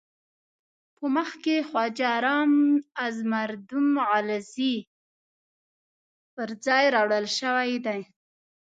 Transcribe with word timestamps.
په 0.95 1.05
مخ 1.15 1.29
کې 1.43 1.65
خواجه 1.67 2.11
رام 2.25 2.53
از 3.05 3.15
مردم 3.33 3.87
غلزی 4.09 4.75
پر 6.33 6.49
ځای 6.65 6.85
راوړل 6.95 7.25
شوی 7.39 7.71
دی. 7.85 8.01